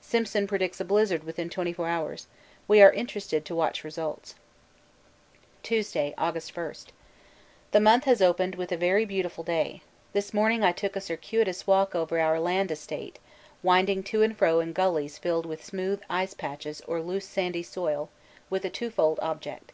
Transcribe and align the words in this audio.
Simpson 0.00 0.46
predicts 0.46 0.80
a 0.80 0.86
blizzard 0.86 1.22
within 1.24 1.50
twenty 1.50 1.70
four 1.70 1.86
hours 1.86 2.28
we 2.66 2.80
are 2.80 2.90
interested 2.90 3.44
to 3.44 3.54
watch 3.54 3.84
results. 3.84 4.34
Tuesday, 5.62 6.14
August 6.16 6.56
1. 6.56 6.74
The 7.72 7.80
month 7.80 8.04
has 8.04 8.22
opened 8.22 8.54
with 8.54 8.72
a 8.72 8.76
very 8.78 9.04
beautiful 9.04 9.44
day. 9.44 9.82
This 10.14 10.32
morning 10.32 10.64
I 10.64 10.72
took 10.72 10.96
a 10.96 11.00
circuitous 11.02 11.66
walk 11.66 11.94
over 11.94 12.18
our 12.18 12.40
land 12.40 12.70
'estate,' 12.70 13.18
winding 13.62 14.02
to 14.04 14.22
and 14.22 14.34
fro 14.34 14.60
in 14.60 14.72
gulleys 14.72 15.18
filled 15.18 15.44
with 15.44 15.62
smooth 15.62 16.00
ice 16.08 16.32
patches 16.32 16.80
or 16.86 17.02
loose 17.02 17.26
sandy 17.26 17.62
soil, 17.62 18.08
with 18.48 18.64
a 18.64 18.70
twofold 18.70 19.18
object. 19.20 19.72